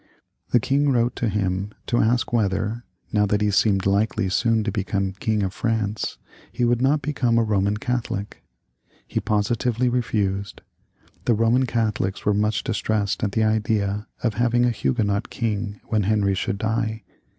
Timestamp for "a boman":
7.37-7.79